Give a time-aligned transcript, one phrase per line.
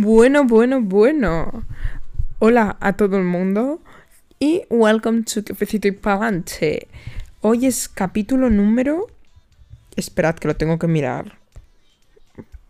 [0.00, 1.64] Bueno, bueno, bueno.
[2.38, 3.82] Hola a todo el mundo
[4.38, 6.86] y welcome to Cafecito y Pagante.
[7.40, 9.08] Hoy es capítulo número...
[9.96, 11.40] Esperad que lo tengo que mirar.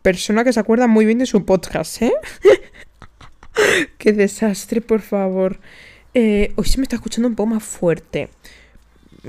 [0.00, 2.14] Persona que se acuerda muy bien de su podcast, ¿eh?
[3.98, 5.60] Qué desastre, por favor.
[6.14, 8.30] Eh, hoy se me está escuchando un poco más fuerte.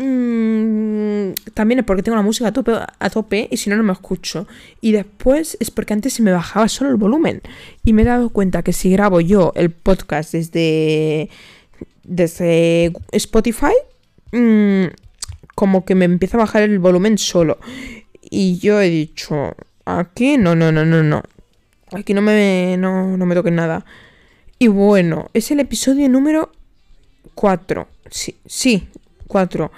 [0.01, 3.83] Mm, también es porque tengo la música a tope, a tope y si no, no
[3.83, 4.47] me escucho.
[4.79, 7.41] Y después es porque antes se me bajaba solo el volumen.
[7.83, 11.29] Y me he dado cuenta que si grabo yo el podcast desde,
[12.03, 13.73] desde Spotify,
[14.31, 14.85] mm,
[15.53, 17.59] como que me empieza a bajar el volumen solo.
[18.21, 21.23] Y yo he dicho, aquí no, no, no, no, no.
[21.91, 23.83] Aquí no me, no, no me toquen nada.
[24.59, 26.53] Y bueno, es el episodio número
[27.35, 27.87] 4.
[28.09, 28.87] Sí, sí,
[29.29, 29.71] 4.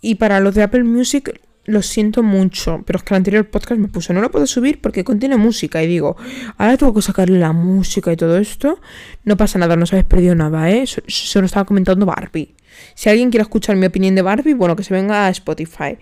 [0.00, 3.80] Y para los de Apple Music lo siento mucho, pero es que el anterior podcast
[3.80, 5.82] me puso, no lo puedo subir porque contiene música.
[5.82, 6.16] Y digo,
[6.58, 8.80] ahora tengo que sacarle la música y todo esto.
[9.24, 10.84] No pasa nada, no os habéis perdido nada, ¿eh?
[10.86, 12.54] Se lo estaba comentando Barbie.
[12.94, 15.96] Si alguien quiere escuchar mi opinión de Barbie, bueno, que se venga a Spotify.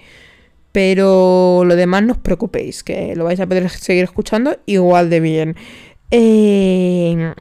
[0.72, 5.20] Pero lo demás no os preocupéis, que lo vais a poder seguir escuchando igual de
[5.20, 5.56] bien.
[6.10, 7.34] Eh,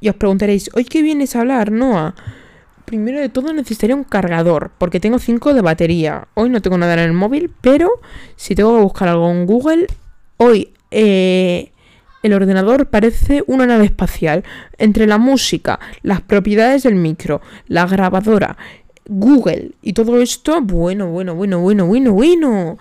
[0.00, 2.14] y os preguntaréis, ¿hoy qué vienes a hablar, Noah?
[2.84, 6.28] Primero de todo necesitaría un cargador, porque tengo 5 de batería.
[6.34, 7.90] Hoy no tengo nada en el móvil, pero
[8.36, 9.86] si tengo que buscar algo en Google,
[10.36, 11.72] hoy eh,
[12.22, 14.44] el ordenador parece una nave espacial.
[14.78, 18.56] Entre la música, las propiedades del micro, la grabadora,
[19.06, 22.78] Google y todo esto, bueno, bueno, bueno, bueno, bueno, bueno.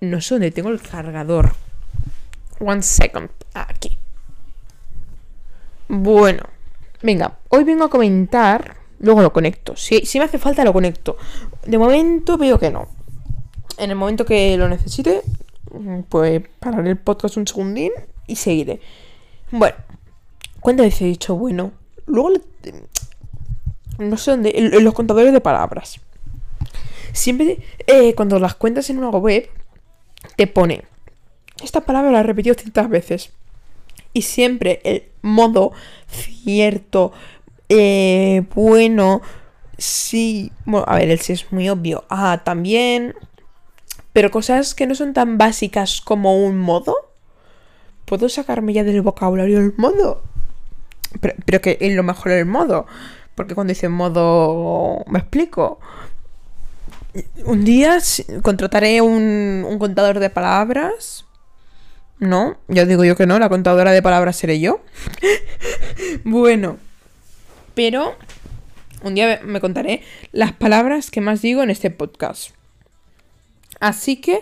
[0.00, 1.52] No sé dónde tengo el cargador.
[2.58, 3.30] One second.
[3.54, 3.96] Aquí.
[5.88, 6.42] Bueno.
[7.02, 9.76] Venga, hoy vengo a comentar Luego lo conecto.
[9.76, 11.16] Si, si me hace falta, lo conecto.
[11.66, 12.88] De momento veo que no.
[13.78, 15.22] En el momento que lo necesite,
[16.08, 17.92] pues pararé el podcast un segundín
[18.26, 18.80] y seguiré.
[19.50, 19.76] Bueno,
[20.60, 21.72] ¿cuántas veces he dicho bueno?
[22.06, 22.30] Luego,
[23.98, 26.00] no sé dónde, en, los contadores de palabras.
[27.12, 29.48] Siempre, eh, cuando las cuentas en una web,
[30.36, 30.84] te pone,
[31.62, 33.32] esta palabra la he repetido cientos veces.
[34.14, 35.72] Y siempre el modo
[36.08, 37.12] cierto,
[37.74, 39.22] eh, bueno,
[39.78, 40.52] sí.
[40.66, 42.04] Bueno, a ver, el sí es muy obvio.
[42.10, 43.14] Ah, también.
[44.12, 46.94] Pero cosas que no son tan básicas como un modo.
[48.04, 50.22] ¿Puedo sacarme ya del vocabulario el modo?
[51.20, 52.86] Pero, que es lo mejor el modo.
[53.34, 55.04] Porque cuando dice modo.
[55.06, 55.80] Me explico.
[57.44, 57.98] Un día
[58.42, 61.24] contrataré un, un contador de palabras.
[62.18, 64.80] No, ya digo yo que no, la contadora de palabras seré yo.
[66.24, 66.76] bueno.
[67.74, 68.16] Pero
[69.02, 70.02] un día me contaré
[70.32, 72.50] las palabras que más digo en este podcast.
[73.80, 74.40] Así que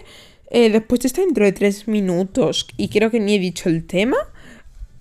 [0.50, 3.86] eh, después de esta intro de tres minutos y creo que ni he dicho el
[3.86, 4.16] tema,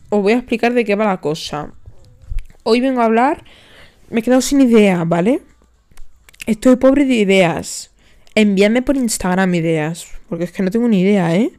[0.09, 1.73] os voy a explicar de qué va la cosa.
[2.63, 3.43] Hoy vengo a hablar,
[4.09, 5.41] me he quedado sin idea, ¿vale?
[6.45, 7.91] Estoy pobre de ideas.
[8.35, 11.51] Envíame por Instagram ideas, porque es que no tengo ni idea, ¿eh?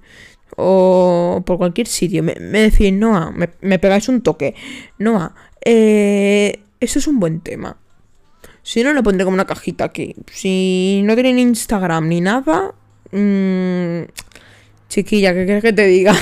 [0.56, 2.22] O por cualquier sitio.
[2.22, 4.54] Me, me decís, Noah, me, me pegáis un toque.
[4.98, 7.76] Noah, eh, eso es un buen tema.
[8.62, 10.14] Si no, lo pondré como una cajita aquí.
[10.32, 12.74] Si no tienen Instagram ni nada...
[13.12, 14.02] Mmm,
[14.88, 16.14] chiquilla, ¿qué quieres que te diga?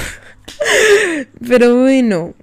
[1.48, 2.34] Pero bueno...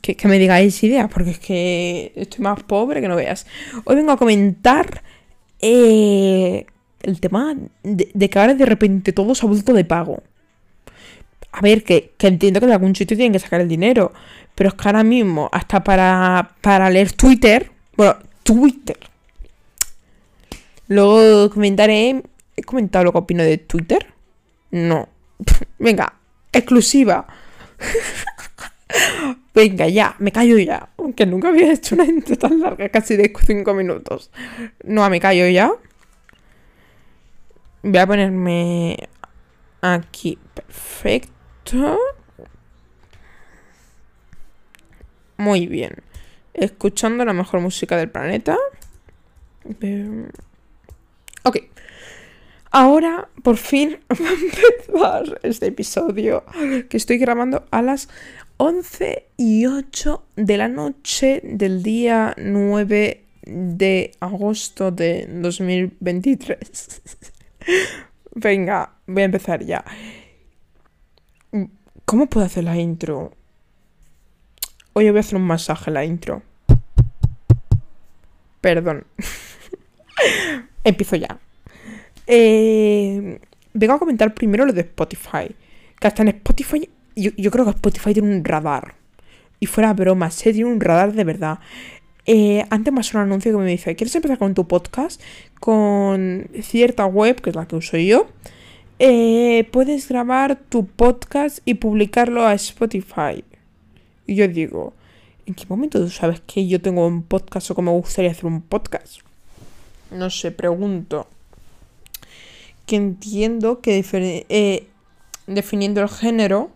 [0.00, 3.46] Que, me digáis ideas, porque es que estoy más pobre que no veas.
[3.84, 5.02] Hoy vengo a comentar
[5.60, 6.66] eh,
[7.02, 10.22] el tema de, que ahora de repente todo se ha vuelto de pago.
[11.52, 14.12] A ver, que, que entiendo que de algún sitio tienen que sacar el dinero.
[14.54, 18.98] Pero es que ahora mismo, hasta para, para leer Twitter, bueno, Twitter.
[20.88, 22.22] Luego comentaré.
[22.56, 24.06] ¿He comentado lo que opino de Twitter?
[24.70, 25.08] No.
[25.78, 26.14] Venga,
[26.52, 27.26] exclusiva.
[29.54, 30.88] Venga, ya, me callo ya.
[30.98, 34.30] Aunque nunca había hecho una intro tan larga, casi de 5 minutos.
[34.84, 35.72] No, me callo ya.
[37.82, 39.08] Voy a ponerme
[39.80, 40.38] aquí.
[40.54, 41.98] Perfecto.
[45.44, 45.96] Muy bien.
[46.54, 48.56] Escuchando la mejor música del planeta.
[51.42, 51.58] Ok.
[52.70, 56.44] Ahora, por fin, va a empezar este episodio
[56.88, 58.08] que estoy grabando a las
[58.56, 67.02] 11 y 8 de la noche del día 9 de agosto de 2023.
[68.34, 69.84] Venga, voy a empezar ya.
[72.06, 73.32] ¿Cómo puedo hacer la intro?
[74.96, 76.42] Hoy voy a hacer un masaje en la intro.
[78.60, 79.04] Perdón.
[80.84, 81.40] Empiezo ya.
[82.28, 83.40] Eh,
[83.72, 85.52] vengo a comentar primero lo de Spotify.
[85.98, 88.94] Que hasta en Spotify Yo, creo que Spotify tiene un radar.
[89.58, 91.58] Y fuera broma, se tiene un radar de verdad.
[92.26, 95.20] Eh, antes me ha un anuncio que me dice, ¿quieres empezar con tu podcast?
[95.58, 98.28] Con cierta web, que es la que uso yo.
[99.00, 103.42] Eh, puedes grabar tu podcast y publicarlo a Spotify.
[104.26, 104.92] Y yo digo,
[105.46, 108.46] ¿en qué momento tú sabes que yo tengo un podcast o que me gustaría hacer
[108.46, 109.20] un podcast?
[110.10, 111.26] No sé, pregunto.
[112.86, 114.04] Que entiendo que
[114.48, 114.86] eh,
[115.46, 116.70] definiendo el género,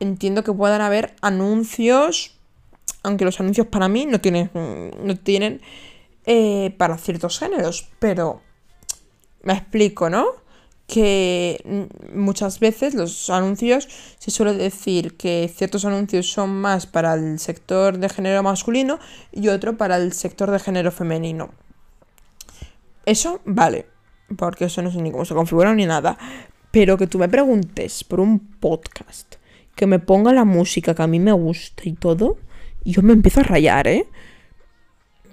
[0.00, 2.38] entiendo que puedan haber anuncios
[3.02, 4.50] aunque los anuncios para mí no tienen,
[5.02, 5.60] no tienen
[6.26, 8.42] eh, para ciertos géneros, pero
[9.42, 10.26] me explico, ¿no?
[10.88, 13.88] Que muchas veces los anuncios
[14.18, 18.98] se suele decir que ciertos anuncios son más para el sector de género masculino
[19.30, 21.50] y otro para el sector de género femenino.
[23.04, 23.86] Eso vale,
[24.36, 26.18] porque eso no sé ni cómo se configura ni nada.
[26.70, 29.36] Pero que tú me preguntes por un podcast,
[29.74, 32.38] que me ponga la música que a mí me gusta y todo,
[32.84, 34.06] yo me empiezo a rayar, ¿eh?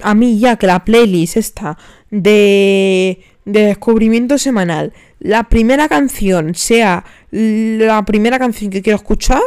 [0.02, 1.78] A mí ya que la playlist está
[2.10, 9.42] de, de descubrimiento semanal, la primera canción sea la primera canción que quiero escuchar,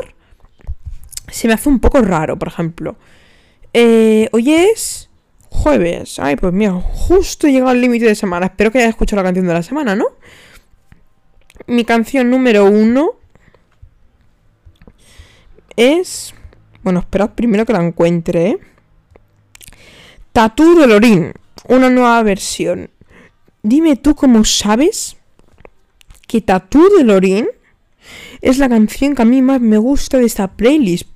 [1.28, 2.96] se me hace un poco raro, por ejemplo.
[3.74, 5.10] Eh, hoy es
[5.50, 6.18] jueves.
[6.18, 8.46] Ay, pues mira, justo he llegado al límite de semana.
[8.46, 10.06] Espero que hayas escuchado la canción de la semana, ¿no?
[11.66, 13.12] Mi canción número uno
[15.76, 16.34] es
[16.88, 18.46] bueno, esperad primero que la encuentre.
[18.48, 18.58] ¿eh?
[20.32, 21.34] Tattoo de Lorin,
[21.66, 22.90] una nueva versión.
[23.62, 25.16] Dime tú cómo sabes
[26.26, 27.48] que Tattoo de Lorin
[28.40, 31.08] es la canción que a mí más me gusta de esta playlist.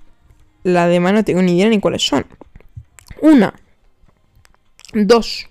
[0.65, 2.27] La demás no tengo ni idea ni cuáles son.
[3.21, 3.55] Una.
[4.93, 5.49] Dos.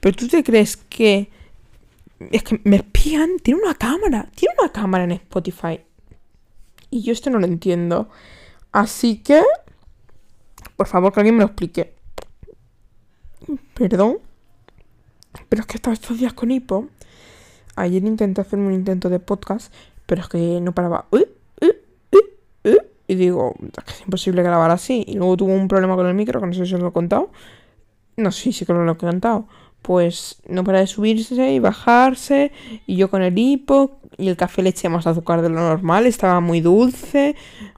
[0.00, 1.30] Pero tú te crees que...
[2.30, 3.38] Es que me espían.
[3.42, 4.28] Tiene una cámara.
[4.34, 5.80] Tiene una cámara en Spotify.
[6.90, 8.10] Y yo esto no lo entiendo.
[8.70, 9.42] Así que,
[10.76, 11.94] por favor, que alguien me lo explique.
[13.74, 14.18] Perdón.
[15.48, 16.88] Pero es que he estado estos días con hipo.
[17.76, 19.72] Ayer intenté hacer un intento de podcast,
[20.06, 21.06] pero es que no paraba.
[23.08, 25.04] y digo, es que es imposible grabar así.
[25.06, 26.92] Y luego tuvo un problema con el micro, que no sé si os lo he
[26.92, 27.30] contado.
[28.16, 29.46] No sé si que lo he contado.
[29.80, 32.52] Pues no para de subirse y bajarse.
[32.86, 36.06] Y yo con el hipo, y el café le eché más azúcar de lo normal,
[36.06, 37.34] estaba muy dulce.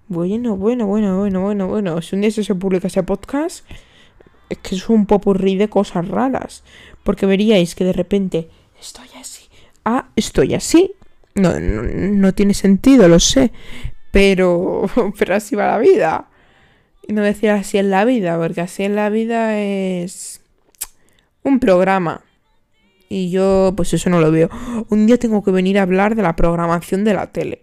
[0.09, 2.03] Bueno, bueno, bueno, bueno, bueno, bueno.
[2.03, 3.65] Si un día se publica ese podcast,
[4.51, 6.63] es que es un popurrí de cosas raras.
[7.05, 8.49] Porque veríais que de repente
[8.81, 9.45] estoy así.
[9.85, 10.95] Ah, estoy así.
[11.35, 13.53] No, no, tiene sentido, lo sé.
[14.11, 14.87] Pero,
[15.19, 16.29] pero así va la vida.
[17.07, 20.41] Y no decir así en la vida, porque así en la vida es
[21.43, 22.23] un programa.
[23.09, 24.49] Y yo, pues eso no lo veo.
[24.89, 27.63] Un día tengo que venir a hablar de la programación de la tele.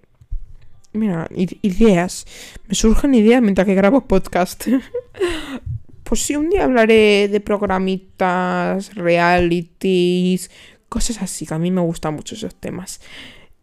[0.93, 2.25] Mira, ideas.
[2.67, 4.67] Me surgen ideas mientras que grabo podcast.
[6.11, 10.51] pues sí, un día hablaré de programitas, realities,
[10.89, 12.99] cosas así, que a mí me gustan mucho esos temas.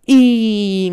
[0.07, 0.91] Y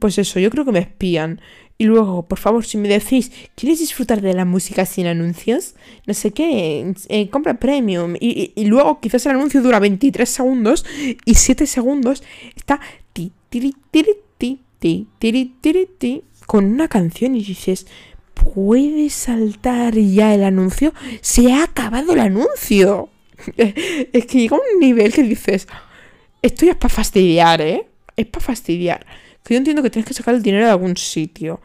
[0.00, 1.40] pues eso, yo creo que me espían.
[1.78, 5.76] Y luego, por favor, si me decís, ¿quieres disfrutar de la música sin anuncios?
[6.08, 8.16] No sé qué, eh, compra premium.
[8.18, 10.84] Y, luego quizás el anuncio dura 23 segundos
[11.24, 12.24] y 7 segundos
[12.56, 12.80] está
[13.12, 14.04] ti, ti, ti,
[14.36, 17.86] ti, ti, ti, ti, ti, con una canción y dices,
[18.34, 20.92] ¿puedes saltar ya el anuncio?
[21.20, 23.08] Se ha acabado el anuncio.
[23.56, 25.66] es que llega un nivel que dices,
[26.42, 27.88] esto ya es para fastidiar, ¿eh?
[28.16, 29.06] Es para fastidiar.
[29.42, 31.60] Que yo entiendo que tienes que sacar el dinero de algún sitio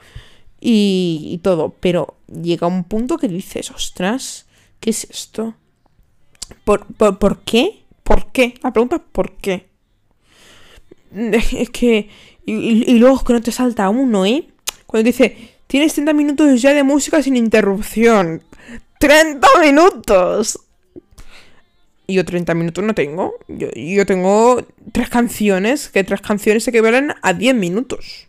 [0.60, 4.48] y, todo, pero llega un punto que dices, ostras,
[4.80, 5.56] ¿qué es esto?
[6.63, 7.84] ¿Por, por, qué?
[8.03, 8.56] ¿Por qué?
[8.63, 9.70] La pregunta es ¿por qué?
[11.12, 12.10] Es que...
[12.46, 14.48] Y, luego que no te salta uno, ¿eh?
[14.86, 18.42] Cuando dice, tienes 30 minutos ya de música sin interrupción.
[19.00, 20.60] ¡30 minutos!
[22.08, 23.36] Y yo 30 minutos no tengo.
[23.48, 28.28] Yo, tengo tres canciones, que tres canciones se equivalen a 10 minutos.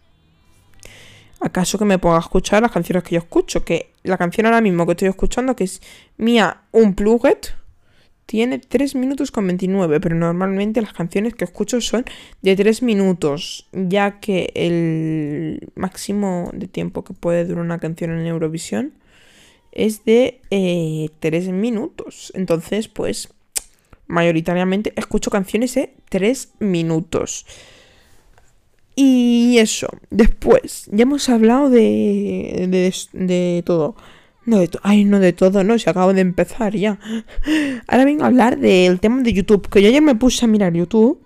[1.40, 3.64] ¿Acaso que me ponga a escuchar las canciones que yo escucho?
[3.64, 5.80] Que la canción ahora mismo que estoy escuchando, que es
[6.16, 7.38] Mía Unplugged,
[8.28, 12.04] tiene 3 minutos con 29, pero normalmente las canciones que escucho son
[12.42, 18.26] de 3 minutos, ya que el máximo de tiempo que puede durar una canción en
[18.26, 18.92] Eurovisión
[19.72, 22.30] es de 3 eh, minutos.
[22.34, 23.32] Entonces, pues
[24.08, 27.46] mayoritariamente escucho canciones de 3 minutos.
[28.94, 33.96] Y eso, después, ya hemos hablado de, de, de todo.
[34.48, 36.98] No de todo, ay, no de todo, no, se acabo de empezar ya.
[37.86, 40.72] Ahora vengo a hablar del tema de YouTube, que yo ya me puse a mirar
[40.72, 41.20] YouTube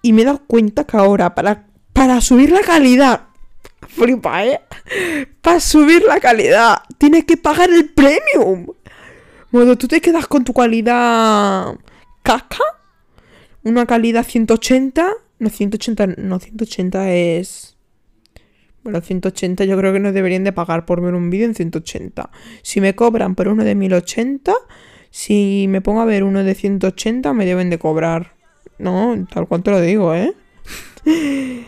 [0.00, 3.22] y me he dado cuenta que ahora para, para subir la calidad
[3.86, 4.60] Flipa, ¿eh?
[5.40, 8.66] Para subir la calidad, tienes que pagar el premium.
[9.50, 11.74] Bueno, tú te quedas con tu calidad
[12.22, 12.62] caca.
[13.64, 15.10] Una calidad 180.
[15.40, 17.76] No, 180, no, 180 es...
[18.88, 22.30] Bueno, 180 yo creo que no deberían de pagar por ver un vídeo en 180.
[22.62, 24.54] Si me cobran por uno de 1080,
[25.10, 28.32] si me pongo a ver uno de 180 me deben de cobrar.
[28.78, 30.32] No, tal cual te lo digo, ¿eh?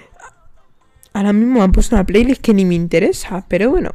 [1.12, 3.90] Ahora mismo me han puesto una playlist que ni me interesa, pero bueno.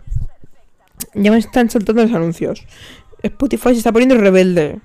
[1.15, 2.63] Ya me están saltando los anuncios.
[3.23, 4.81] Spotify se está poniendo rebelde.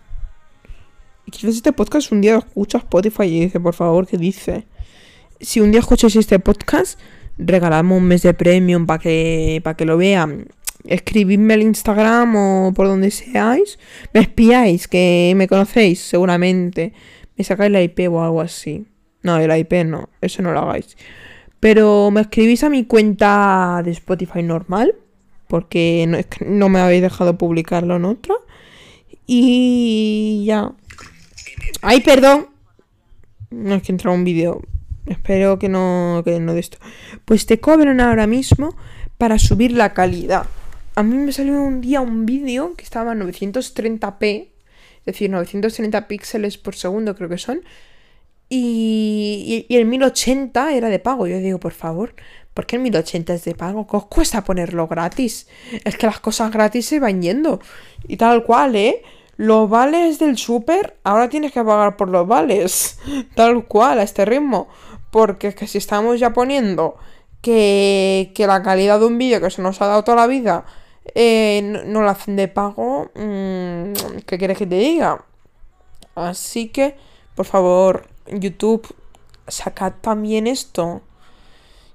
[1.26, 4.66] Y quizás este podcast un día lo escucha Spotify y dice, por favor, ¿qué dice?
[5.42, 6.98] Si un día escucháis este podcast,
[7.44, 10.46] regalamos un mes de premium para que, para que lo vean.
[10.84, 13.78] Escribidme al Instagram o por donde seáis.
[14.12, 16.92] Me espiáis, que me conocéis seguramente.
[17.36, 18.86] Me sacáis la IP o algo así.
[19.22, 20.96] No, el IP no, eso no lo hagáis.
[21.58, 24.94] Pero me escribís a mi cuenta de Spotify normal,
[25.46, 28.34] porque no, no me habéis dejado publicarlo en otra.
[29.26, 30.72] Y ya.
[31.82, 32.48] ¡Ay, perdón!
[33.50, 34.62] No es que entra un vídeo.
[35.10, 36.78] Espero que no, que no de esto.
[37.24, 38.76] Pues te cobran ahora mismo
[39.18, 40.46] para subir la calidad.
[40.94, 44.48] A mí me salió un día un vídeo que estaba a 930p,
[45.00, 47.62] es decir, 930 píxeles por segundo creo que son.
[48.48, 51.26] Y, y, el 1080 era de pago.
[51.26, 52.14] Yo digo, por favor,
[52.54, 53.88] ¿por qué el 1080 es de pago?
[53.88, 55.48] ¿Qué os cuesta ponerlo gratis?
[55.84, 57.60] Es que las cosas gratis se van yendo.
[58.06, 59.02] Y tal cual, ¿eh?
[59.40, 62.98] Los vales del súper, ahora tienes que pagar por los vales.
[63.34, 64.68] Tal cual, a este ritmo.
[65.10, 66.96] Porque es que si estamos ya poniendo
[67.42, 70.64] que, que la calidad de un vídeo que se nos ha dado toda la vida
[71.14, 73.92] eh, no, no, la hacen de pago, mmm,
[74.26, 75.24] ¿qué quieres que te diga?
[76.14, 76.96] Así que,
[77.34, 78.86] por favor, YouTube,
[79.48, 81.02] sacad también esto.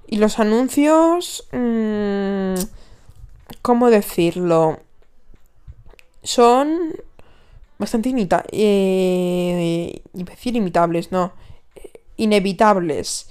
[0.08, 2.54] Y los anuncios, mmm,
[3.62, 4.80] ¿cómo decirlo?
[6.22, 6.94] Son
[7.78, 11.32] bastante imita eh, decir imitables, no,
[12.16, 13.28] inevitables.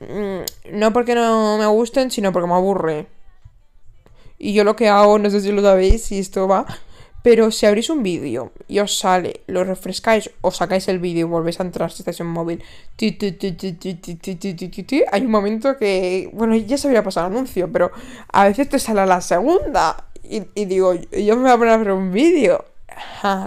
[0.00, 0.40] Mm,
[0.72, 3.06] no porque no me gusten, sino porque me aburre.
[4.38, 6.66] Y yo lo que hago, no sé si lo sabéis, si esto va,
[7.22, 11.30] pero si abrís un vídeo y os sale, lo refrescáis o sacáis el vídeo y
[11.30, 12.62] volvéis a entrar si estáis en móvil,
[13.00, 13.16] hay
[15.22, 17.92] un momento que, bueno, ya se había pasado el anuncio, pero
[18.32, 21.78] a veces te sale la segunda y, y digo, yo me voy a poner a
[21.78, 22.62] ver un vídeo.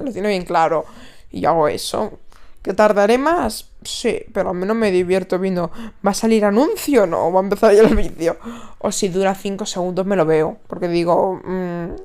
[0.03, 0.85] lo tiene bien claro.
[1.31, 2.19] Y yo hago eso.
[2.61, 3.69] ¿Que tardaré más?
[3.83, 5.71] Sí, pero al menos me divierto viendo.
[6.05, 7.31] ¿Va a salir anuncio o no?
[7.31, 8.37] ¿Va a empezar ya el vídeo?
[8.79, 10.57] O si dura 5 segundos me lo veo.
[10.67, 11.95] Porque digo, mmm,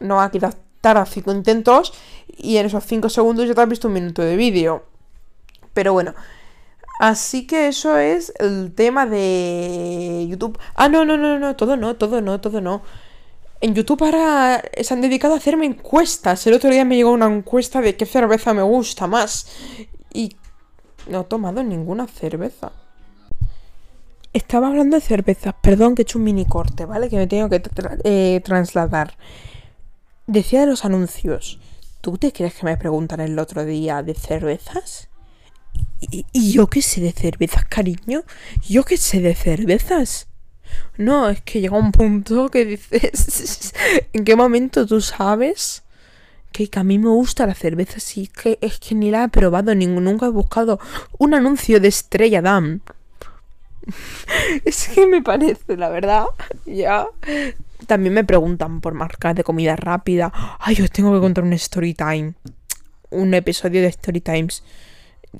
[0.00, 0.38] no, aquí
[0.82, 1.94] a 5 intentos
[2.28, 4.84] y en esos 5 segundos ya te has visto un minuto de vídeo.
[5.72, 6.14] Pero bueno,
[7.00, 10.58] así que eso es el tema de YouTube.
[10.74, 12.82] Ah, no, no, no, no, todo no, todo no, todo no.
[13.64, 16.46] En YouTube ahora se han dedicado a hacerme encuestas.
[16.46, 19.46] El otro día me llegó una encuesta de qué cerveza me gusta más.
[20.12, 20.36] Y
[21.08, 22.72] no he tomado ninguna cerveza.
[24.34, 25.54] Estaba hablando de cervezas.
[25.62, 27.08] Perdón que he hecho un mini corte, ¿vale?
[27.08, 27.62] Que me tengo que
[28.04, 29.16] eh, trasladar.
[30.26, 31.58] Decía de los anuncios.
[32.02, 35.08] ¿Tú te crees que me preguntan el otro día de cervezas?
[36.02, 38.24] ¿Y, y yo qué sé de cervezas, cariño?
[38.68, 40.28] ¿Yo qué sé de cervezas?
[40.96, 43.74] No, es que llega un punto que dices,
[44.12, 45.82] ¿en qué momento tú sabes
[46.52, 48.00] que, a mí me gusta la cerveza?
[48.00, 50.78] Sí, que es que ni la he probado, ni, nunca he buscado
[51.18, 52.80] un anuncio de Estrella Damm.
[54.64, 56.26] es que me parece, la verdad,
[56.64, 57.06] ya
[57.86, 60.32] también me preguntan por marcas de comida rápida.
[60.58, 62.34] Ay, os tengo que contar un story time.
[63.10, 64.62] Un episodio de story times.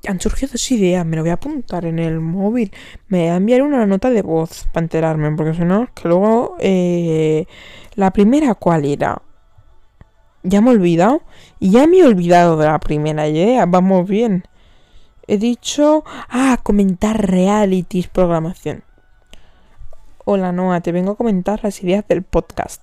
[0.09, 2.73] Han surgido dos ideas, me lo voy a apuntar en el móvil.
[3.09, 6.57] Me voy a enviar una nota de voz para enterarme, porque si no, que luego...
[6.61, 7.47] Eh,
[7.95, 9.23] la primera, ¿cuál era?
[10.43, 11.23] Ya me he olvidado.
[11.61, 13.67] Ya me he olvidado de la primera idea.
[13.67, 14.45] Vamos bien.
[15.27, 16.05] He dicho...
[16.29, 18.83] Ah, comentar realities, programación.
[20.27, 22.83] Hola Noah, te vengo a comentar las ideas del podcast.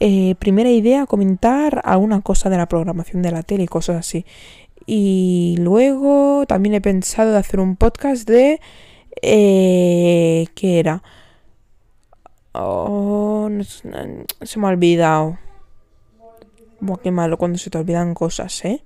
[0.00, 4.26] Eh, primera idea, comentar alguna cosa de la programación de la tele y cosas así.
[4.86, 8.60] Y luego también he pensado de hacer un podcast de...
[9.22, 11.02] Eh, ¿Qué era?
[12.52, 15.38] Oh, se me ha olvidado.
[16.80, 18.84] Buah, qué malo cuando se te olvidan cosas, ¿eh?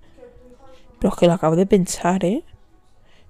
[0.99, 2.45] Pero es que lo acabo de pensar, ¿eh?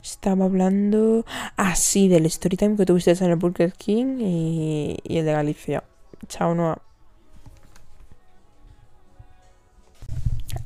[0.03, 1.25] Estaba hablando.
[1.57, 5.85] Ah, del storytime que tuviste en el Burger King y, y el de Galicia.
[6.29, 6.81] Chao, Noah.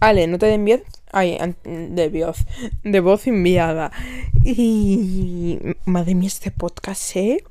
[0.00, 0.80] Ale, no te den voz.
[1.12, 2.38] Ay, de voz.
[2.82, 3.92] De voz enviada.
[4.44, 5.58] Y.
[5.84, 7.44] Madre mía, este podcast, ¿eh?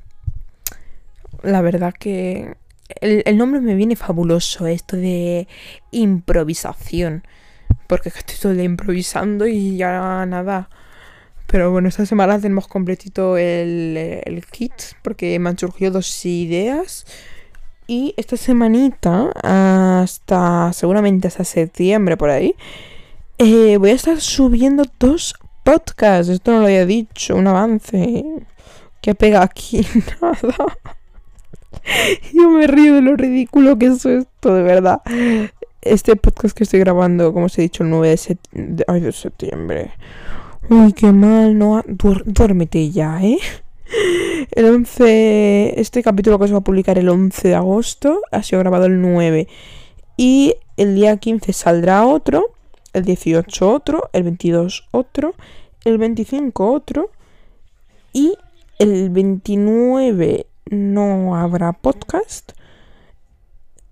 [1.44, 2.56] la verdad que
[3.00, 5.48] el, el nombre me viene fabuloso, esto de
[5.92, 7.24] improvisación.
[7.88, 10.70] Porque es que estoy todo improvisando y ya nada.
[11.48, 17.06] Pero bueno, esta semana tenemos completito el, el kit porque me han surgido dos ideas.
[17.88, 22.56] Y esta semanita, hasta seguramente hasta septiembre por ahí,
[23.44, 25.34] eh, voy a estar subiendo dos
[25.64, 26.30] podcasts.
[26.30, 28.24] Esto no lo había dicho, un avance.
[29.02, 29.86] Que pega aquí?
[30.22, 30.78] Nada.
[32.34, 35.02] Yo me río de lo ridículo que es esto, de verdad.
[35.82, 38.16] Este podcast que estoy grabando, como os he dicho, el 9
[38.52, 39.92] de, Ay, septiembre.
[40.70, 41.84] Uy, qué mal, no.
[41.88, 43.40] duérmete ya, ¿eh?
[44.52, 45.82] El 11.
[45.82, 49.02] Este capítulo que se va a publicar el 11 de agosto ha sido grabado el
[49.02, 49.48] 9.
[50.16, 52.52] Y el día 15 saldrá otro.
[52.94, 54.10] El 18 otro.
[54.14, 55.36] El 22 otro.
[55.86, 57.12] El 25 otro.
[58.14, 58.38] Y
[58.80, 62.54] el 29 no habrá podcast.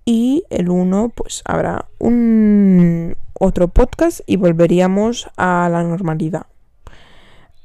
[0.06, 6.48] Y el 1 pues habrá un otro podcast y volveríamos a la normalidad.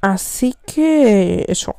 [0.00, 1.76] Así que eso.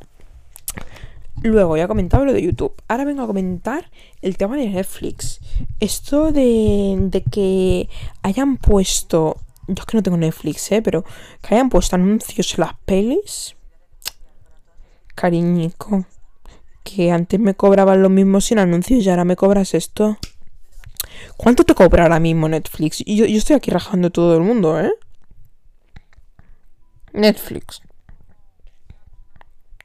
[1.43, 2.73] Luego ya comentado lo de YouTube.
[2.87, 3.91] Ahora vengo a comentar
[4.23, 5.39] el tema de Netflix.
[5.79, 7.87] Esto de, de que
[8.23, 9.37] hayan puesto.
[9.67, 10.81] Yo es que no tengo Netflix, ¿eh?
[10.81, 11.03] Pero
[11.41, 13.55] que hayan puesto anuncios en las pelis.
[15.15, 16.05] Cariñico.
[16.83, 20.17] Que antes me cobraban lo mismo sin anuncios y ahora me cobras esto.
[21.37, 23.03] ¿Cuánto te cobra ahora mismo Netflix?
[23.05, 24.91] Yo, yo estoy aquí rajando todo el mundo, ¿eh?
[27.13, 27.81] Netflix.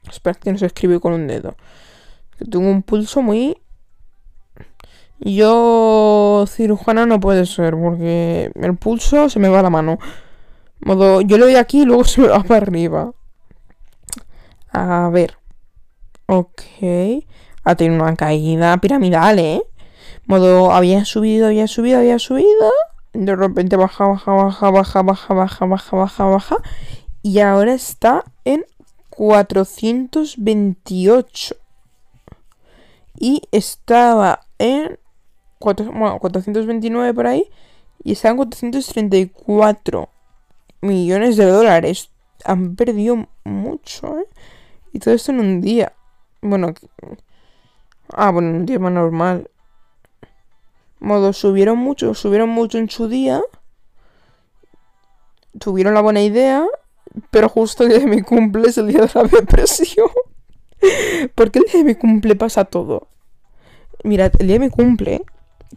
[0.09, 1.55] Espera que no se escribe con un dedo.
[2.37, 3.60] tengo un pulso muy...
[5.23, 9.99] Yo cirujana no puede ser porque el pulso se me va a la mano.
[10.79, 13.13] Modo, yo lo doy aquí y luego se me va para arriba.
[14.73, 15.37] A ver.
[16.25, 16.61] Ok.
[17.63, 19.61] Ha tenido una caída piramidal, ¿eh?
[20.25, 22.71] Modo, había subido, había subido, había subido.
[23.13, 26.57] De repente baja, baja, baja, baja, baja, baja, baja, baja, baja.
[27.21, 28.65] Y ahora está en
[29.11, 31.55] 428.
[33.19, 34.97] Y estaba en
[35.61, 37.49] 429 por ahí.
[38.03, 40.09] Y estaba en 434
[40.81, 42.09] millones de dólares.
[42.43, 44.27] Han perdido mucho, ¿eh?
[44.91, 45.93] Y todo esto en un día.
[46.41, 46.73] Bueno.
[48.13, 49.49] Ah, bueno, en un día más normal.
[50.99, 53.41] Modo, subieron mucho, subieron mucho en su día.
[55.57, 56.67] Tuvieron la buena idea
[57.29, 60.09] pero justo el día de mi cumple es el día de la depresión.
[61.35, 63.07] Porque el día de mi cumple pasa todo.
[64.03, 65.23] Mira, el día de mi cumple,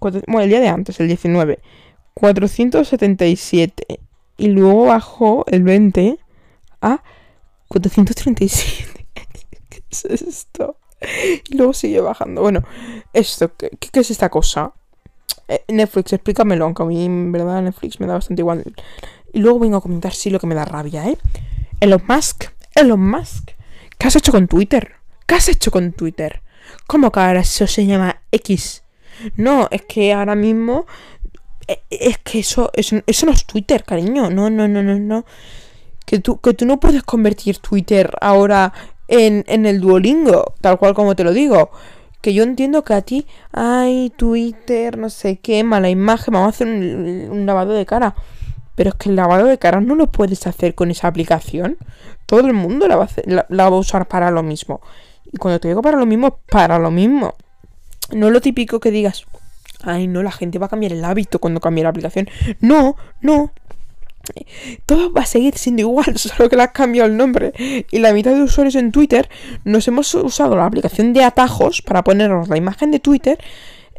[0.00, 1.60] bueno, el día de antes, el 19,
[2.14, 4.00] 477.
[4.36, 6.18] Y luego bajó el 20
[6.80, 7.02] a
[7.68, 9.06] 437.
[9.68, 10.76] ¿Qué es esto?
[11.50, 12.42] Y luego sigue bajando.
[12.42, 12.64] Bueno,
[13.12, 14.72] esto, ¿qué, qué es esta cosa?
[15.48, 18.64] Eh, Netflix, explícamelo, aunque a mí en verdad Netflix me da bastante igual
[19.34, 21.18] y luego vengo a comentar sí lo que me da rabia, ¿eh?
[21.80, 23.50] Elon Musk, Elon Musk,
[23.98, 24.92] ¿qué has hecho con Twitter?
[25.26, 26.40] ¿Qué has hecho con Twitter?
[26.86, 28.83] ¿Cómo que ahora eso se llama X?
[29.36, 30.86] No, es que ahora mismo
[31.68, 32.96] eh, es que eso, eso,
[33.26, 34.30] no es Twitter, cariño.
[34.30, 35.24] No, no, no, no, no.
[36.06, 38.72] Que tú, que tú no puedes convertir Twitter ahora
[39.08, 41.70] en, en el Duolingo, tal cual como te lo digo.
[42.20, 46.50] Que yo entiendo que a ti, ay, Twitter, no sé qué, mala imagen, vamos a
[46.50, 48.14] hacer un, lavado de cara.
[48.74, 51.76] Pero es que el lavado de caras no lo puedes hacer con esa aplicación.
[52.26, 54.80] Todo el mundo la va, a la, va a usar para lo mismo.
[55.30, 57.34] Y cuando te digo para lo mismo, para lo mismo.
[58.12, 59.24] No es lo típico que digas,
[59.82, 62.28] ay, no, la gente va a cambiar el hábito cuando cambie la aplicación.
[62.60, 63.52] No, no.
[64.86, 67.52] Todo va a seguir siendo igual, solo que le has cambiado el nombre.
[67.90, 69.28] Y la mitad de usuarios en Twitter
[69.64, 73.38] nos hemos usado la aplicación de atajos para ponernos la imagen de Twitter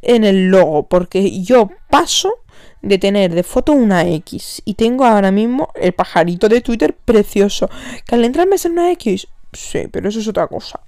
[0.02, 0.88] en el logo.
[0.88, 2.40] Porque yo paso
[2.82, 7.70] de tener de foto una X y tengo ahora mismo el pajarito de Twitter precioso.
[8.06, 9.28] ¿Que al entrar me una X?
[9.54, 10.82] Sí, pero eso es otra cosa.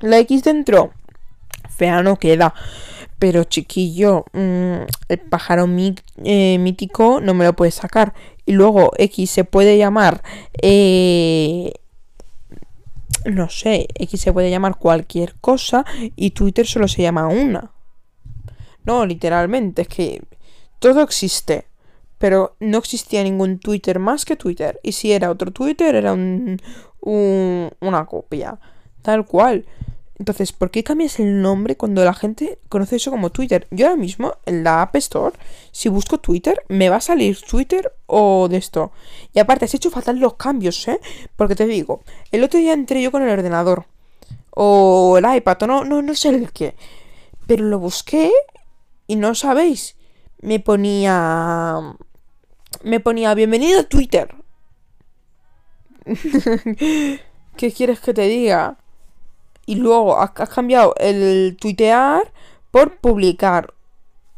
[0.00, 0.92] La X dentro,
[1.80, 2.52] fea no queda.
[3.18, 5.66] Pero chiquillo, mm, el pájaro
[6.24, 8.12] eh, mítico no me lo puede sacar.
[8.44, 10.22] Y luego X se puede llamar...
[10.60, 11.72] Eh,
[13.26, 15.84] no sé, X se puede llamar cualquier cosa
[16.16, 17.70] y Twitter solo se llama una.
[18.84, 20.22] No, literalmente, es que
[20.78, 21.66] todo existe,
[22.16, 24.80] pero no existía ningún Twitter más que Twitter.
[24.82, 26.58] Y si era otro Twitter, era un,
[27.02, 28.58] una copia.
[29.02, 29.66] Tal cual.
[30.20, 33.66] Entonces, ¿por qué cambias el nombre cuando la gente conoce eso como Twitter?
[33.70, 35.34] Yo ahora mismo, en la App Store,
[35.72, 38.92] si busco Twitter, me va a salir Twitter o de esto.
[39.32, 41.00] Y aparte, has hecho fatal los cambios, ¿eh?
[41.36, 42.02] Porque te digo,
[42.32, 43.86] el otro día entré yo con el ordenador.
[44.50, 46.74] o el iPad, o no, no, no sé el qué.
[47.46, 48.30] Pero lo busqué
[49.06, 49.96] y no sabéis.
[50.42, 51.96] Me ponía.
[52.84, 54.34] Me ponía bienvenido a Twitter.
[57.56, 58.79] ¿Qué quieres que te diga?
[59.70, 62.32] Y luego has, cambiado el tuitear
[62.72, 63.72] por publicar.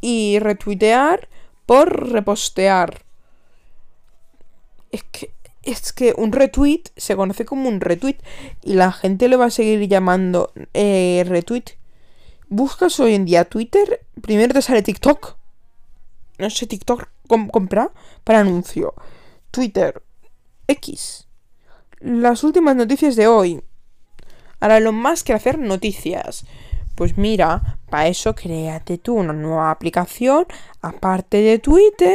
[0.02, 1.26] Y retuitear
[1.64, 3.02] por repostear.
[4.90, 8.18] Es que, es que un retweet se conoce como un retweet.
[8.62, 11.78] Y la gente le va a seguir llamando eh, retweet.
[12.50, 15.36] Buscas hoy en día Twitter, primero te sale TikTok.
[16.36, 17.90] No sé, TikTok compra
[18.22, 18.92] para anuncio.
[19.50, 20.02] Twitter,
[20.66, 21.26] X.
[22.00, 23.62] Las últimas noticias de hoy.
[24.62, 26.46] Ahora lo más que hacer noticias.
[26.94, 30.46] Pues mira, para eso créate tú una nueva aplicación,
[30.80, 32.14] aparte de Twitter,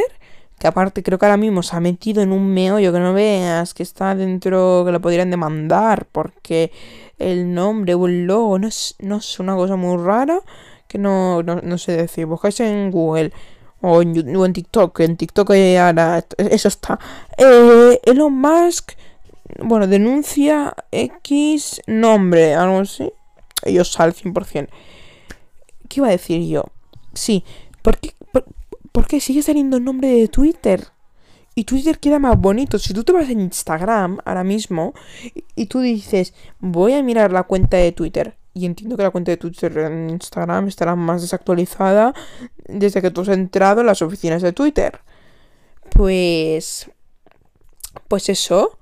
[0.58, 3.74] que aparte creo que ahora mismo se ha metido en un meollo que no veas,
[3.74, 6.72] que está dentro, que lo podrían demandar, porque
[7.18, 10.40] el nombre o el logo no es, no es una cosa muy rara,
[10.86, 12.24] que no, no, sé decir.
[12.24, 13.30] Buscáis en Google
[13.82, 16.98] o en, TikTok, en TikTok ahora, eso está.
[17.36, 18.92] Eh, Elon Musk,
[19.58, 23.12] bueno, denuncia X nombre, algo así.
[23.64, 24.68] Ellos salen 100%.
[25.88, 26.64] ¿Qué iba a decir yo?
[27.14, 27.44] Sí,
[27.82, 28.14] ¿por qué,
[28.92, 30.88] por, qué sigue saliendo el nombre de Twitter?
[31.54, 32.78] Y Twitter queda más bonito.
[32.78, 34.94] Si tú te vas en Instagram ahora mismo
[35.56, 38.36] y, tú dices, voy a mirar la cuenta de Twitter.
[38.54, 42.14] Y entiendo que la cuenta de Twitter en Instagram estará más desactualizada
[42.66, 45.00] desde que tú has entrado en las oficinas de Twitter.
[45.90, 46.90] Pues...
[48.06, 48.77] Pues eso.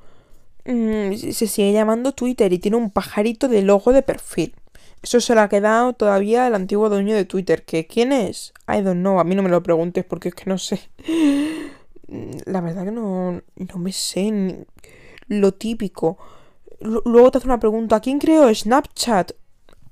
[0.67, 4.55] Mm, se sigue llamando Twitter y tiene un pajarito de logo de perfil.
[5.03, 7.65] Eso se le ha quedado todavía el antiguo dueño de Twitter.
[7.65, 8.53] ¿Que quién es?
[8.69, 9.21] I don't know.
[9.21, 10.81] A mí no me lo preguntes porque es que no sé.
[12.47, 14.67] La verdad que no, no me sé
[15.29, 16.19] lo típico.
[16.81, 18.01] luego te hace una pregunta.
[18.01, 19.33] ¿Quién creó Snapchat?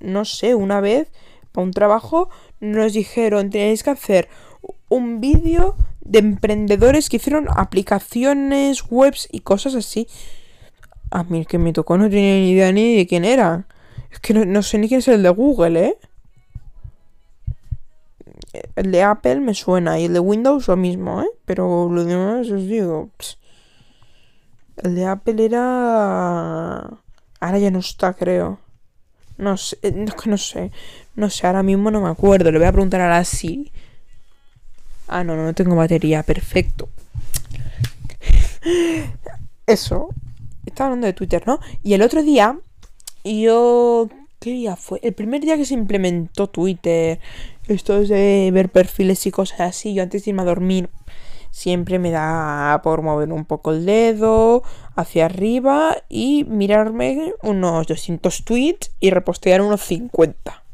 [0.01, 1.09] No sé, una vez,
[1.53, 2.29] para un trabajo,
[2.61, 4.29] nos dijeron, tenéis que hacer
[4.89, 10.09] un vídeo de emprendedores que hicieron aplicaciones, webs y cosas así.
[11.15, 13.69] A mí el que me tocó no tenía ni idea ni de quién era.
[14.11, 15.97] Es que no, sé ni quién es el de Google, ¿eh?
[18.75, 21.29] El de Apple me suena y el de Windows lo mismo, ¿eh?
[21.45, 23.11] Pero lo demás os digo.
[24.79, 26.79] El de Apple era...
[27.39, 28.59] Ahora ya no está, creo.
[29.39, 30.73] No sé, eh, no, no sé.
[31.15, 32.51] No sé, ahora mismo no me acuerdo.
[32.51, 33.71] Le voy a preguntar a la Siri.
[35.07, 36.25] Ah, no, no, no tengo batería.
[36.25, 36.89] Perfecto.
[39.69, 40.09] Eso.
[40.75, 41.61] Estaba hablando de Twitter, ¿no?
[41.85, 42.59] Y el otro día,
[43.23, 44.09] yo...
[44.41, 44.99] ¿Qué día fue?
[45.05, 47.21] El primer día que se implementó Twitter.
[47.69, 49.95] Esto es de ver perfiles y cosas así.
[49.95, 50.91] Yo antes de irme a dormir
[51.53, 54.65] siempre me da por mover un poco el dedo
[54.97, 60.65] hacia arriba y mirarme unos 200 tweets y repostear unos 50.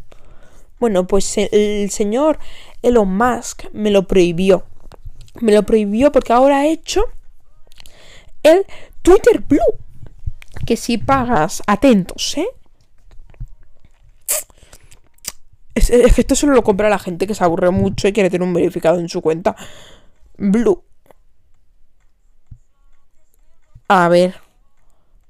[0.80, 2.38] Bueno, pues el señor
[2.80, 4.64] Elon Musk me lo prohibió.
[5.42, 7.04] Me lo prohibió porque ahora ha hecho
[8.42, 8.64] el
[9.02, 9.89] Twitter Blue.
[10.66, 12.48] Que si pagas, atentos, ¿eh?
[15.74, 18.46] Es, que esto solo lo compra la gente que se aburre mucho y quiere tener
[18.46, 19.56] un verificado en su cuenta.
[20.36, 20.84] Blue.
[23.88, 24.34] A ver.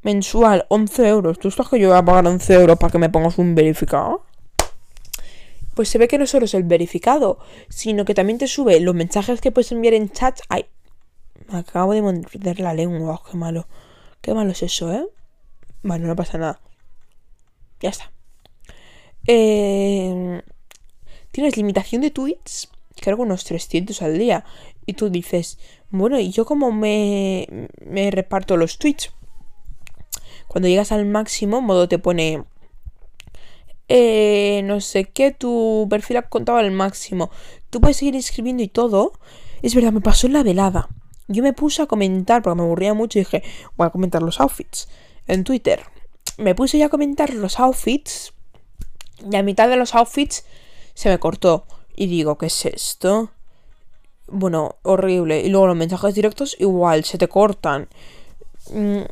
[0.03, 1.39] Mensual, 11 euros.
[1.39, 4.25] ¿Tú estás que yo voy a pagar 11 euros para que me pongas un verificado?
[5.75, 7.39] Pues se ve que no solo es el verificado,
[7.69, 10.41] sino que también te sube los mensajes que puedes enviar en chat.
[10.49, 10.67] Ay,
[11.49, 13.23] me acabo de morder la lengua.
[13.31, 13.67] qué malo.
[14.21, 15.07] Qué malo es eso, ¿eh?
[15.83, 16.61] Bueno, no pasa nada.
[17.81, 18.13] Ya está.
[19.27, 20.43] Eh,
[21.31, 24.45] tienes limitación de tweets, creo que unos 300 al día.
[24.87, 25.59] Y tú dices,
[25.91, 29.13] bueno, ¿y yo cómo me, me reparto los tweets?
[30.49, 32.45] Cuando llegas al máximo, modo te pone...
[33.93, 37.31] Eh, no sé qué, tu perfil ha contado al máximo.
[37.71, 39.13] Tú puedes seguir escribiendo y todo.
[39.63, 40.89] Es verdad, me pasó en la velada.
[41.27, 43.43] Yo me puse a comentar porque me aburría mucho y dije,
[43.77, 44.89] voy a comentar los outfits
[45.27, 45.83] en Twitter.
[46.39, 48.33] Me puse ya a comentar los outfits
[49.31, 50.45] y a mitad de los outfits
[50.95, 51.67] se me cortó.
[51.97, 53.31] Y digo, ¿qué es esto?
[54.27, 55.41] Bueno, horrible.
[55.41, 57.89] Y luego los mensajes directos igual, se te cortan.
[58.73, 59.03] Mm,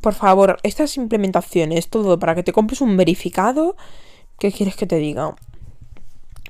[0.00, 3.76] por favor, estas implementaciones, todo para que te compres un verificado,
[4.38, 5.36] ¿qué quieres que te diga?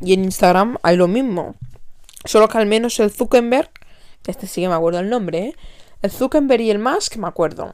[0.01, 1.55] Y en Instagram hay lo mismo.
[2.25, 3.71] Solo que al menos el Zuckerberg,
[4.23, 5.57] que este sí que me acuerdo el nombre, ¿eh?
[6.03, 7.73] El Zuckerberg y el Musk, me acuerdo.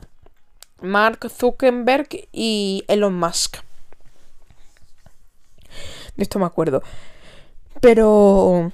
[0.82, 3.58] Mark Zuckerberg y Elon Musk.
[6.16, 6.82] De esto me acuerdo.
[7.80, 8.72] Pero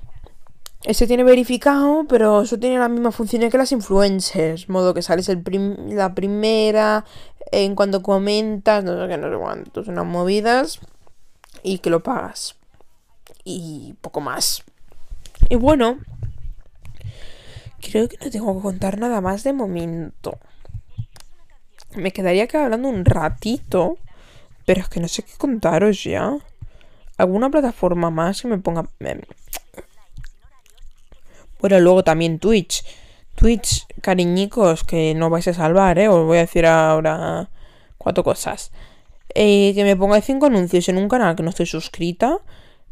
[0.84, 4.68] ese tiene verificado, pero eso tiene la misma función que las influencers.
[4.68, 5.42] Modo que sales el
[5.90, 7.04] la primera
[7.52, 10.80] en cuando comentas, no sé qué, no sé cuántos, unas movidas
[11.62, 12.56] y que lo pagas.
[13.44, 14.62] Y poco más.
[15.48, 15.98] Y bueno,
[17.80, 20.38] creo que no tengo que contar nada más de momento.
[21.94, 23.98] Me quedaría que hablando un ratito,
[24.66, 26.36] pero es que no sé qué contaros ya.
[27.16, 28.88] ¿Alguna plataforma más que me ponga...
[31.60, 32.84] Bueno, luego también Twitch.
[33.34, 36.08] Twitch, cariñicos, que no vais a salvar, ¿eh?
[36.08, 37.48] Os voy a decir ahora
[37.96, 38.70] cuatro cosas.
[39.34, 42.38] Eh, que me pongáis cinco anuncios en un canal que no estoy suscrita.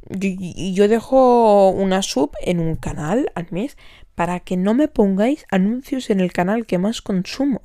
[0.08, 3.76] Y yo, yo dejo una sub en un canal al mes
[4.14, 7.62] para que no me pongáis anuncios en el canal que más consumo.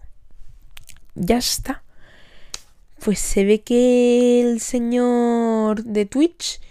[1.15, 1.83] Ya está.
[3.03, 6.61] Pues se ve que el señor de Twitch,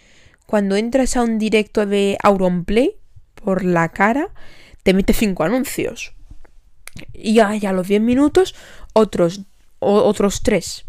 [0.47, 2.97] cuando entras a un directo de Auronplay,
[3.35, 4.29] por la cara,
[4.83, 6.15] te mete cinco anuncios.
[7.13, 8.55] Y ya, a los 10 minutos,
[8.93, 9.43] otros,
[9.79, 10.85] otros tres.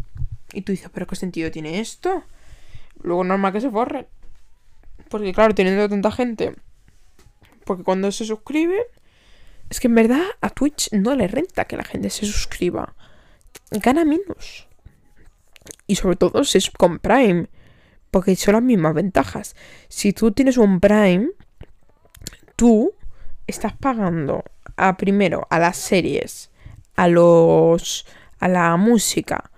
[0.54, 2.24] Y tú dices, ¿pero qué sentido tiene esto?
[3.02, 4.08] Luego normal que se borren.
[5.10, 6.56] Porque claro, teniendo tanta gente.
[7.66, 8.78] Porque cuando se suscribe.
[9.70, 12.94] Es que en verdad a Twitch no le renta que la gente se suscriba.
[13.72, 14.68] Gana menos.
[15.88, 17.48] Y sobre todo si es con Prime.
[18.12, 19.56] Porque son las mismas ventajas.
[19.88, 21.30] Si tú tienes un Prime,
[22.58, 22.94] tú
[23.48, 24.44] estás pagando
[24.76, 26.52] a primero a las series,
[26.96, 28.06] a los
[28.40, 29.52] a la música,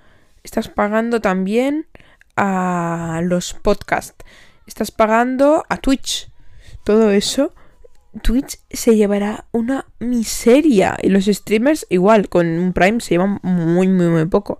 [0.43, 1.87] estás pagando también
[2.35, 4.25] a los podcasts,
[4.67, 6.29] estás pagando a Twitch.
[6.83, 7.53] Todo eso
[8.21, 13.87] Twitch se llevará una miseria y los streamers igual con un Prime se llevan muy
[13.87, 14.59] muy muy poco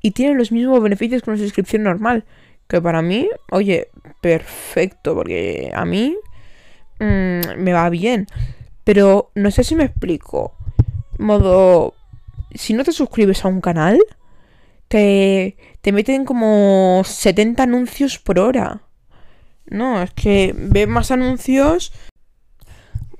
[0.00, 2.24] y tienen los mismos beneficios que una suscripción normal,
[2.68, 3.88] que para mí, oye,
[4.20, 6.16] perfecto, porque a mí
[7.02, 8.26] Mm, me va bien.
[8.84, 10.54] Pero no sé si me explico.
[11.18, 11.94] Modo,
[12.54, 13.98] si no te suscribes a un canal,
[14.88, 18.82] te, te meten como 70 anuncios por hora.
[19.66, 21.92] No, es que ve más anuncios.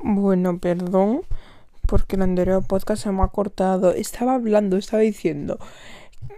[0.03, 1.23] Bueno, perdón,
[1.87, 3.93] porque el anterior podcast se me ha cortado.
[3.93, 5.59] Estaba hablando, estaba diciendo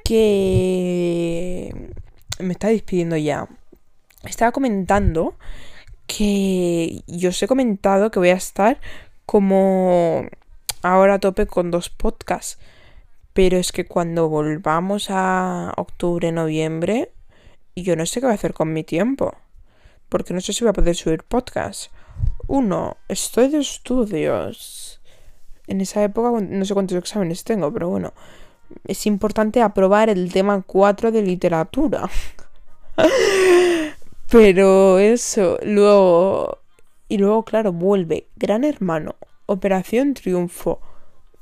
[0.05, 1.92] que
[2.38, 3.48] me está despidiendo ya.
[4.24, 5.35] Estaba comentando
[6.07, 8.79] que yo os he comentado que voy a estar
[9.27, 10.27] como
[10.83, 12.59] ahora a tope con dos podcasts.
[13.33, 17.11] Pero es que cuando volvamos a octubre, noviembre,
[17.74, 19.35] yo no sé qué voy a hacer con mi tiempo.
[20.11, 21.90] Porque no sé si voy a poder subir podcast.
[22.46, 25.00] Uno, estoy de estudios.
[25.66, 28.12] En esa época no sé cuántos exámenes tengo, pero bueno.
[28.87, 32.09] Es importante aprobar el tema 4 de literatura.
[34.31, 36.59] Pero eso, luego...
[37.09, 40.81] Y luego, claro, vuelve Gran Hermano, Operación Triunfo.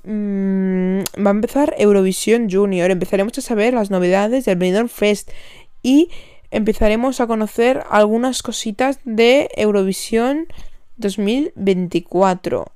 [0.04, 2.90] Mm, va a empezar Eurovisión Junior.
[2.90, 5.30] Empezaremos a saber las novedades del Benidorm Fest.
[5.82, 6.11] Y
[6.52, 10.46] empezaremos a conocer algunas cositas de Eurovisión
[10.98, 12.66] 2024.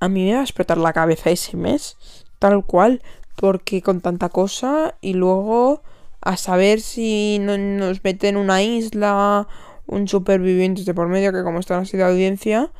[0.00, 1.96] A mí me va a explotar la cabeza ese mes,
[2.38, 3.02] tal cual,
[3.34, 5.82] porque con tanta cosa y luego
[6.20, 9.48] a saber si no, nos meten una isla,
[9.86, 12.70] un superviviente de por medio, que como están así de audiencia,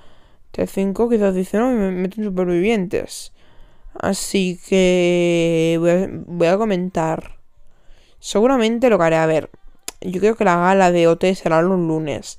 [0.53, 3.33] T5 quizás dicen, no, me meten supervivientes.
[3.95, 5.77] Así que
[6.27, 7.38] voy a comentar.
[8.21, 9.51] Seguramente lo que haré, a ver,
[10.01, 12.39] yo creo que la gala de OT será los lunes.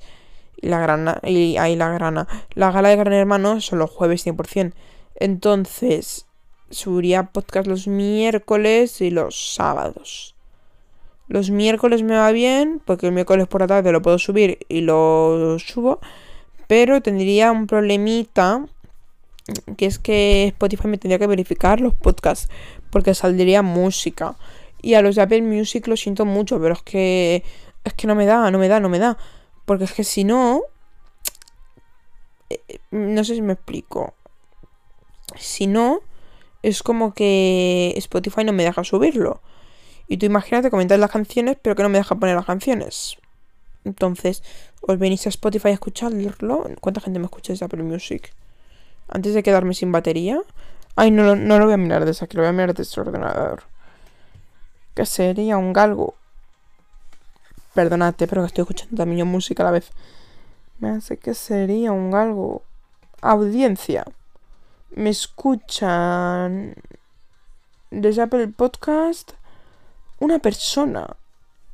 [0.56, 2.28] Y la grana, y ahí la grana.
[2.54, 4.72] La gala de Gran Hermano son los jueves 100%.
[5.16, 6.26] Entonces,
[6.70, 10.34] subiría podcast los miércoles y los sábados.
[11.28, 14.80] Los miércoles me va bien, porque el miércoles por la tarde lo puedo subir y
[14.80, 16.00] lo subo.
[16.66, 18.66] Pero tendría un problemita,
[19.76, 22.48] que es que Spotify me tendría que verificar los podcasts,
[22.90, 24.36] porque saldría música.
[24.82, 27.42] Y a los de Apple Music lo siento mucho, pero es que
[27.84, 29.16] es que no me da, no me da, no me da.
[29.64, 30.62] Porque es que si no...
[32.48, 34.14] Eh, no sé si me explico.
[35.38, 36.00] Si no,
[36.62, 39.40] es como que Spotify no me deja subirlo.
[40.08, 43.16] Y tú imagínate comentar las canciones, pero que no me deja poner las canciones.
[43.84, 44.42] Entonces,
[44.82, 46.68] os venís a Spotify a escucharlo.
[46.80, 48.34] ¿Cuánta gente me escucha desde Apple Music?
[49.08, 50.40] Antes de quedarme sin batería.
[50.96, 53.00] Ay, no, no lo voy a mirar desde aquí, lo voy a mirar desde este
[53.00, 53.62] ordenador.
[55.00, 56.14] ¿Qué sería un galgo?
[57.72, 59.92] Perdonate, pero que estoy escuchando también música a la vez.
[60.78, 62.64] Me hace que sería un galgo.
[63.22, 64.04] Audiencia.
[64.90, 66.74] Me escuchan
[67.90, 69.32] desde Apple Podcast
[70.18, 71.16] una persona.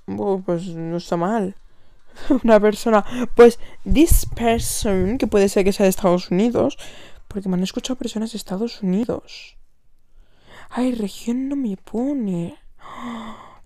[0.04, 1.56] pues no está mal.
[2.44, 3.04] Una persona.
[3.34, 6.78] Pues, this person, que puede ser que sea de Estados Unidos,
[7.26, 9.56] porque me han escuchado personas de Estados Unidos.
[10.70, 12.56] Ay, región no me pone.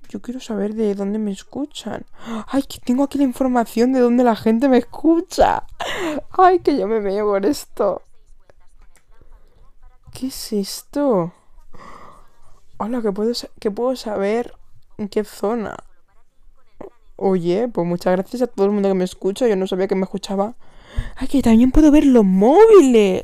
[0.09, 2.05] Yo quiero saber de dónde me escuchan.
[2.49, 5.65] Ay, que tengo aquí la información de dónde la gente me escucha.
[6.33, 8.03] Ay, que yo me veo con esto.
[10.13, 11.33] ¿Qué es esto?
[12.79, 14.53] Hola, ¿qué puedo, que puedo saber
[14.99, 15.77] en qué zona?
[17.15, 19.47] Oye, pues muchas gracias a todo el mundo que me escucha.
[19.47, 20.57] Yo no sabía que me escuchaba.
[21.17, 23.23] Ay, que también puedo ver los móviles.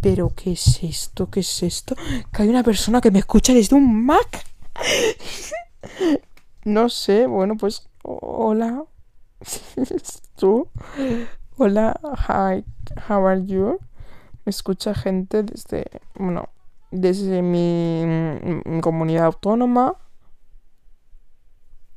[0.00, 1.28] Pero, ¿qué es esto?
[1.28, 1.96] ¿Qué es esto?
[2.32, 4.49] Que hay una persona que me escucha desde un Mac.
[6.64, 8.84] No sé, bueno, pues, hola.
[10.36, 10.68] ¿Tú?
[11.56, 12.64] Hola, hi,
[13.08, 13.78] how are you?
[14.44, 16.48] Me escucha gente desde, bueno,
[16.90, 19.96] desde mi comunidad autónoma.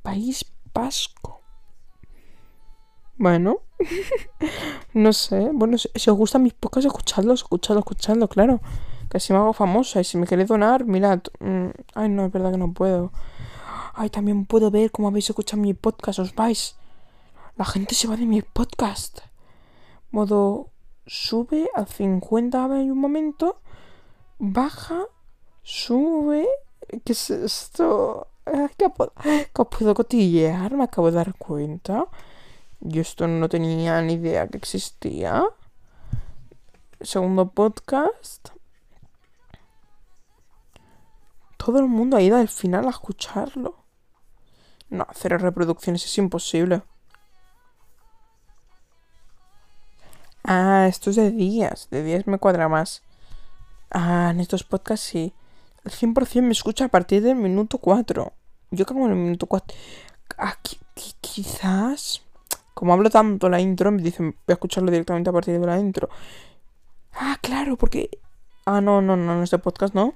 [0.02, 1.41] País Vasco.
[3.17, 3.62] Bueno,
[4.93, 5.50] no sé.
[5.54, 8.62] Bueno, si, os gustan mis podcasts, escuchadlos, escuchadlos, escuchadlos, claro.
[9.13, 11.21] Que si me hago famosa y si me queréis donar, mirad.
[11.39, 13.12] Mm, ay, no, es verdad que no puedo.
[13.93, 16.76] Ay, también puedo ver cómo habéis escuchado mi podcast, os vais.
[17.56, 19.19] La gente se va de mi podcast.
[20.10, 20.71] Modo
[21.06, 23.62] sube a 50 en un momento,
[24.39, 25.04] baja,
[25.62, 26.47] sube.
[27.06, 28.30] ¿Qué es esto?
[28.80, 30.73] ¿Qué, os puedo cotillear?
[30.73, 32.08] Me acabo de dar cuenta.
[32.80, 35.45] Yo esto no tenía ni idea que existía.
[36.99, 38.49] Segundo podcast.
[41.65, 43.86] Todo el mundo ha ido al final a escucharlo.
[44.89, 46.82] No, hacer reproducciones es imposible.
[50.43, 51.88] Ah, esto es de días.
[51.89, 53.02] De días me cuadra más.
[53.91, 55.34] Ah, en estos podcasts sí.
[55.86, 58.34] El 100% me escucha a partir del minuto 4.
[58.71, 59.78] Yo como en el minuto 4.
[60.38, 60.78] Aquí,
[61.21, 62.23] quizás.
[62.73, 65.80] Como hablo tanto la intro, me dicen, voy a escucharlo directamente a partir de la
[65.80, 66.10] intro.
[67.13, 68.10] Ah, claro, porque.
[68.65, 70.13] Ah, no, no, no, en este podcast no.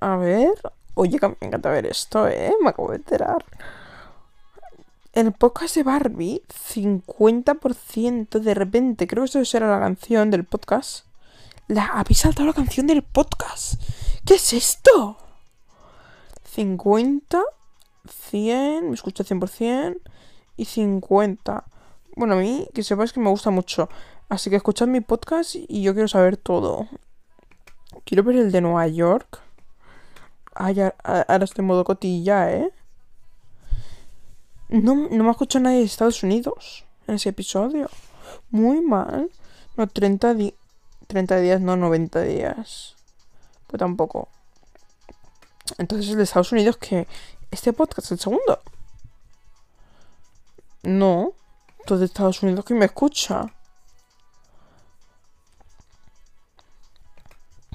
[0.00, 0.54] A ver.
[0.94, 2.52] Oye, que me encanta ver esto, ¿eh?
[2.62, 3.44] Me acabo de enterar.
[5.12, 11.06] El podcast de Barbie, 50% de repente, creo que esto era la canción del podcast.
[11.68, 13.80] La, habéis saltado la canción del podcast.
[14.24, 15.18] ¿Qué es esto?
[16.50, 17.42] 50,
[18.08, 19.98] 100, me escucha 100%
[20.56, 21.64] y 50.
[22.16, 23.88] Bueno, a mí, que sepáis que me gusta mucho.
[24.28, 26.88] Así que escuchad mi podcast y yo quiero saber todo.
[28.04, 29.40] Quiero ver el de Nueva York.
[30.54, 32.70] Ay, ahora estoy en modo cotilla, ¿eh?
[34.68, 37.90] No, no me ha escuchado nadie de Estados Unidos en ese episodio.
[38.50, 39.30] Muy mal.
[39.76, 40.54] No, 30 días.
[41.06, 42.96] 30 días, no 90 días.
[43.66, 44.28] Pues tampoco.
[45.78, 47.06] Entonces el de Estados Unidos que
[47.50, 48.60] este podcast es el segundo.
[50.82, 51.32] No.
[51.80, 53.46] Entonces Estados Unidos que me escucha.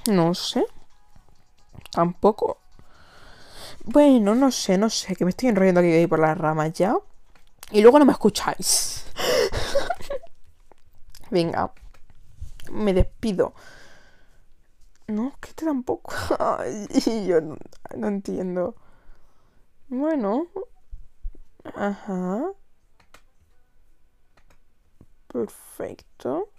[0.07, 0.65] No sé.
[1.91, 2.58] Tampoco.
[3.91, 5.15] Bueno, no sé, no sé.
[5.15, 6.95] Que me estoy enrollando aquí por las ramas ya.
[7.71, 9.06] Y luego no me escucháis.
[11.32, 11.71] Venga
[12.71, 13.54] me despido.
[15.08, 16.13] No, que te tampoco.
[17.06, 18.75] y yo no, entiendo.
[19.88, 20.47] Bueno.
[21.75, 22.52] Ajá.
[25.28, 26.49] Perfecto.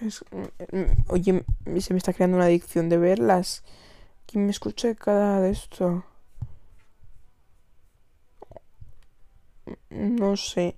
[0.00, 1.44] Mm, mm, oye,
[1.80, 3.64] se me está creando una adicción de verlas.
[4.36, 6.04] ¿Quién me escucha de cada de esto?
[9.88, 10.76] No sé.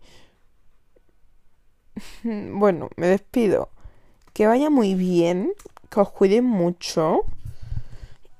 [2.23, 3.71] Bueno, me despido
[4.33, 5.55] que vaya muy bien,
[5.90, 7.25] que os cuiden mucho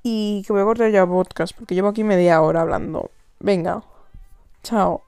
[0.05, 3.11] y que voy a cortar ya podcast porque llevo aquí media hora hablando.
[3.41, 3.83] Venga,
[4.63, 5.08] chao.